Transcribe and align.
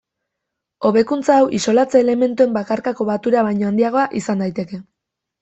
Hobekuntza 0.87 1.35
hau 1.41 1.43
isolatze-elementuen 1.57 2.57
bakarkako 2.57 3.09
batura 3.11 3.45
baino 3.51 3.69
handiagoa 3.71 4.09
izan 4.23 4.45
daiteke. 4.47 4.83